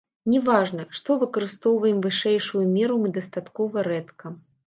Не 0.33 0.37
важна, 0.45 0.85
што 0.99 1.17
выкарыстоўваем 1.23 1.99
вышэйшую 2.07 2.63
меру 2.77 2.95
мы 3.05 3.13
дастаткова 3.21 3.87
рэдка. 3.89 4.35